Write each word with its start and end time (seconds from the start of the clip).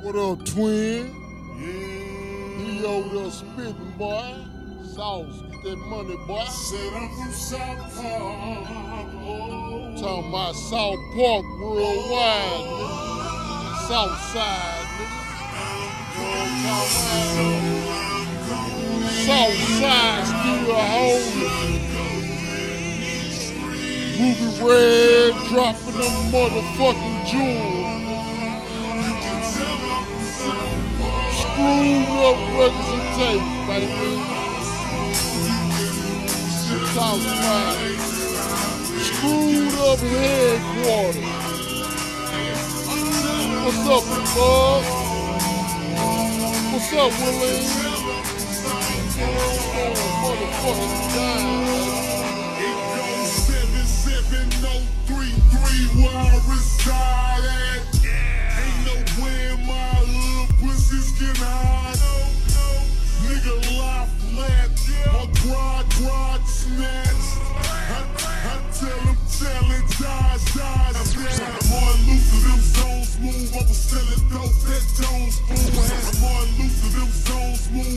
What 0.00 0.14
up, 0.14 0.44
twin? 0.44 1.10
Yeah. 1.58 2.58
He 2.62 2.84
over 2.86 3.18
there 3.18 3.30
spitting, 3.32 3.94
boy. 3.98 4.46
Sauce, 4.94 5.42
get 5.50 5.62
that 5.64 5.76
money, 5.76 6.16
boy. 6.24 6.44
Said 6.44 6.92
I'm 6.94 7.08
from 7.16 7.32
South 7.32 7.96
Park. 7.96 8.22
Oh. 9.18 9.96
Talking 10.00 10.28
about 10.28 10.54
South 10.54 11.00
Park 11.16 11.44
worldwide, 11.58 12.62
nigga. 12.62 12.88
South 13.88 14.20
side, 14.30 14.86
nigga. 14.94 15.18
You 16.14 16.22
know 16.62 16.78
what 16.78 16.94
I'm 17.10 17.34
talking 18.46 18.86
about? 19.02 19.18
South 19.26 19.58
side 19.80 20.26
still 20.30 20.78
holding. 20.94 21.58
Ruby 24.14 24.48
Red 24.62 25.34
dropping 25.48 25.96
them 25.98 26.14
motherfucking 26.30 27.18
jewels. 27.26 27.77
Baby. 32.28 34.18
Screwed 39.00 39.74
up 39.74 39.98
headquarters. 39.98 41.24
What's 43.64 43.88
up, 43.88 44.04
bud? 44.34 44.84
What's 46.72 46.92
up, 46.92 47.12
Willie? 47.18 47.64
Oh, 49.20 49.94
motherfucking. 50.22 51.57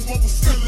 Zones, 0.01 0.45
move, 0.45 0.60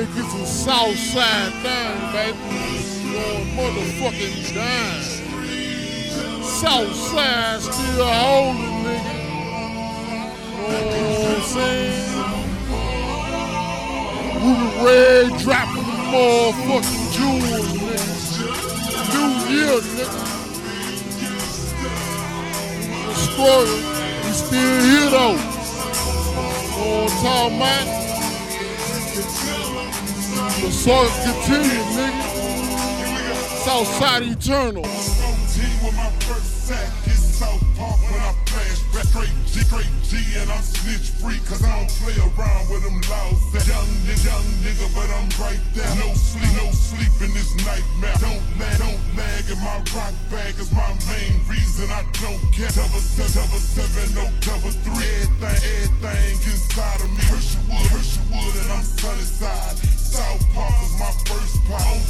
all. 0.00 0.06
Niggas 0.06 0.30
some 0.30 0.46
south 0.46 0.96
side 0.96 1.52
thing, 1.62 1.98
baby. 2.12 2.38
Going 3.12 3.48
motherfucking 3.56 4.54
down. 4.54 5.00
South 6.42 6.94
side 6.94 7.60
still 7.60 8.06
holding, 8.06 8.84
nigga. 8.84 9.14
Know 10.68 10.86
what 11.20 11.36
I'm 11.36 11.42
saying? 11.42 12.08
Ruby 14.40 14.68
Red 14.84 15.28
dropping 15.40 15.84
the 15.84 15.96
motherfucking 16.12 17.06
jewels, 17.12 17.68
nigga. 17.76 18.04
New 19.12 19.30
year, 19.52 19.80
nigga. 19.80 20.22
Struggle, 23.14 23.80
we 24.24 24.30
still 24.32 24.80
here 24.80 25.10
though. 25.10 25.38
I'm 26.82 27.08
talking 27.22 27.56
about? 27.56 28.09
The 29.12 30.70
saga 30.70 31.10
continue, 31.24 31.82
nigga. 31.96 32.26
Southside 33.64 34.22
Eternal. 34.22 34.84
Straight 39.10 39.34
G, 39.50 39.58
straight 39.66 39.90
G, 40.06 40.22
and 40.38 40.46
I'm 40.54 40.62
snitch 40.62 41.10
free, 41.18 41.42
cause 41.42 41.66
I 41.66 41.82
don't 41.82 41.90
play 41.98 42.14
around 42.14 42.70
with 42.70 42.86
them 42.86 43.02
laws. 43.10 43.42
That 43.50 43.66
young 43.66 43.90
nigga, 44.06 44.22
young 44.22 44.46
nigga, 44.62 44.86
but 44.94 45.10
I'm 45.10 45.26
right 45.34 45.58
there. 45.74 45.90
No 45.98 46.14
sleep, 46.14 46.46
no 46.54 46.70
sleep 46.70 47.10
in 47.18 47.34
this 47.34 47.50
nightmare. 47.66 48.14
Don't 48.22 48.38
lag, 48.54 48.78
don't 48.78 49.02
lag, 49.18 49.50
and 49.50 49.58
my 49.66 49.82
rock 49.98 50.14
bag 50.30 50.54
is 50.62 50.70
my 50.70 50.94
main 51.10 51.42
reason 51.50 51.90
I 51.90 52.06
don't 52.22 52.38
care. 52.54 52.70
Double 52.70 53.02
seven, 53.02 53.34
double 53.34 53.58
seven, 53.58 54.06
no 54.14 54.30
double 54.46 54.70
three. 54.86 55.02
Everything, 55.26 55.58
everything 55.98 56.34
inside 56.46 57.02
of 57.02 57.10
me. 57.10 57.26
Hersheywood, 57.26 57.90
Hersheywood, 57.90 58.54
and 58.62 58.70
I'm 58.78 58.86
sunny 58.86 59.26
side. 59.26 59.74
South 59.98 60.42
Park 60.54 60.70
was 60.86 60.94
my 61.02 61.10
first 61.26 61.58
pop. 61.66 62.09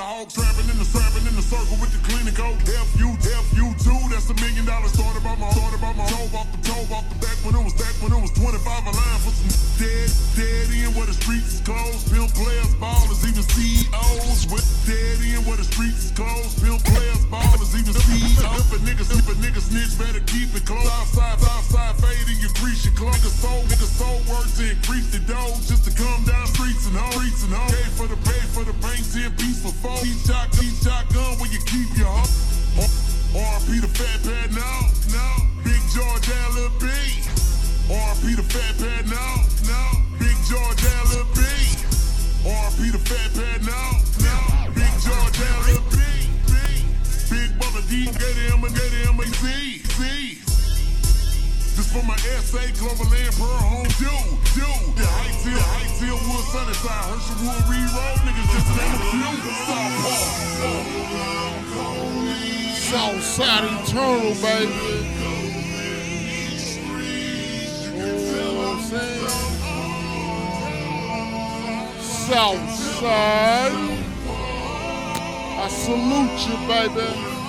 the 0.00 0.06
hog, 0.08 0.32
trapping 0.32 0.64
in 0.72 0.78
the 0.80 0.88
strapping 0.88 1.28
in 1.28 1.36
the 1.36 1.44
circle 1.44 1.76
with 1.76 1.92
the 1.92 2.00
clinical. 2.08 2.56
Oh, 2.56 2.84
FU, 2.96 3.08
FU 3.20 3.66
two, 3.84 4.00
that's 4.08 4.32
a 4.32 4.36
million 4.40 4.64
dollars. 4.64 4.96
Started 4.96 5.20
by 5.20 5.36
my, 5.36 5.44
started 5.52 5.80
by 5.80 5.92
my 5.92 6.08
toe 6.08 6.40
off 6.40 6.48
the 6.48 6.60
toe 6.64 6.84
off 6.88 7.04
the 7.12 7.16
back 7.20 7.36
when 7.44 7.52
it 7.52 7.60
was 7.60 7.76
back 7.76 7.92
when 8.00 8.08
it 8.08 8.20
was 8.20 8.32
25 8.32 8.64
a 8.64 8.92
line 8.96 9.20
for 9.20 9.32
some 9.36 9.52
dead, 9.76 10.08
dead 10.40 10.72
in 10.72 10.88
where 10.96 11.04
the 11.04 11.12
streets 11.12 11.60
is 11.60 11.60
closed. 11.60 12.08
Pimp 12.08 12.32
players, 12.32 12.72
ballers, 12.80 13.20
even 13.28 13.44
CEOs. 13.44 14.48
With 14.48 14.64
dead 14.88 15.20
in 15.20 15.44
where 15.44 15.60
the 15.60 15.68
streets 15.68 16.08
is 16.08 16.12
closed. 16.16 16.56
Pimp 16.64 16.80
players, 16.80 17.20
ballers, 17.28 17.76
even 17.76 17.92
CEOs. 17.92 18.56
If 18.56 18.72
a 18.72 18.78
nigga, 18.80 19.04
if 19.04 19.28
a 19.28 19.36
nigga 19.44 19.60
snitch, 19.60 20.00
better 20.00 20.24
keep 20.24 20.48
it 20.56 20.64
close. 20.64 20.88
Outside, 20.88 21.44
for 28.50 28.64
the 28.64 28.72
the 28.72 28.78
paint, 28.82 29.04
10 29.12 29.30
for 29.62 29.72
four. 29.78 29.98
Each 30.02 30.26
shot, 30.26 30.48
each 30.58 30.82
shotgun 30.82 31.38
where 31.38 31.50
you 31.50 31.60
keep 31.66 31.90
your 31.96 32.06
hoe. 32.06 32.86
RP 33.30 33.80
the 33.80 33.88
fat 33.88 34.18
pad 34.26 34.50
now, 34.50 34.90
now. 35.14 35.34
Big 35.62 35.82
George 35.94 36.26
LB. 36.26 36.86
RP 37.86 38.36
the 38.36 38.42
fat 38.42 38.74
pad 38.78 39.06
now, 39.06 39.34
now. 39.70 39.90
Big 40.18 40.36
George 40.50 40.82
LB. 40.82 41.40
RP 42.42 42.78
the 42.90 42.98
fat 42.98 43.30
pad 43.38 43.60
now, 43.62 43.90
now. 44.26 44.66
Big 44.74 44.94
George 45.04 45.38
LB. 45.70 45.98
Big 47.30 47.50
Brother 47.58 47.82
D, 47.88 48.04
get 48.06 48.36
him 48.50 48.64
and 48.64 48.74
get 48.74 48.90
him 48.90 49.20
a 49.20 49.26
Z, 49.26 49.78
Z. 49.78 50.49
This 51.80 51.92
for 51.94 52.04
my 52.04 52.16
SA, 52.18 52.60
Pearl 52.76 53.56
Home, 53.64 53.88
dude, 53.96 54.36
dude. 54.52 54.96
The 55.00 55.06
Heights 55.08 55.96
Hill, 55.98 56.20
Wood, 56.28 56.44
Sunnyside, 56.52 57.08
Herschelwood, 57.08 57.64
Re-Roll, 57.72 58.20
niggas 58.20 58.52
just 58.52 58.68
name. 58.76 59.00
Southside 62.84 63.64
Eternal, 63.64 64.36
baby. 64.44 64.76
Southside. 72.28 73.72
I 75.56 75.68
salute 75.70 76.40
you, 76.46 76.56
baby. 76.68 77.39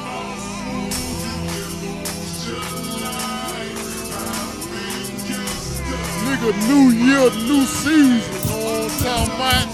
The 6.41 6.51
new 6.67 6.89
year, 6.89 7.29
new 7.45 7.65
season, 7.65 8.17
you 8.17 8.49
know 8.49 8.65
what 8.65 8.89
I'm 8.89 8.97
talking 8.97 9.35
about? 9.35 9.67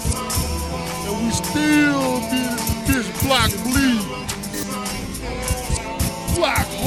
And 1.06 1.14
we 1.24 1.30
still 1.32 2.20
be 2.28 2.42
this 2.84 3.08
block 3.22 3.50
bleed. 3.64 4.04
Squad. 6.34 6.77